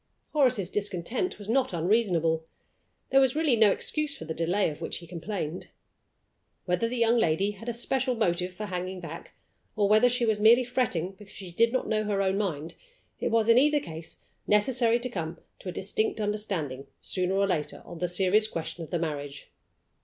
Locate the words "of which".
4.71-4.97